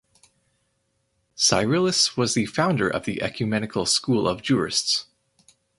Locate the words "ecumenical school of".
3.21-4.41